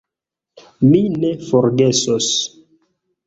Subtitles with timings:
[0.87, 2.31] Mi ne forgesos.